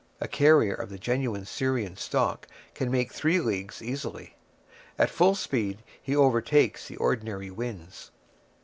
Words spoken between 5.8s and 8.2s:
he overtakes the ordinary winds.